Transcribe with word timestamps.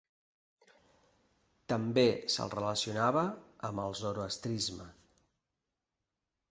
També 1.73 2.05
se'l 2.37 2.55
relacionava 2.55 3.25
amb 3.69 3.85
el 3.87 3.95
zoroastrisme. 4.03 4.93